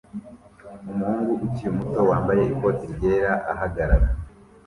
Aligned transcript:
Umuhungu 0.91 1.31
ukiri 1.45 1.69
muto 1.77 1.99
wambaye 2.09 2.41
ikoti 2.51 2.85
ryera 2.95 3.33
ahagarara 3.53 4.07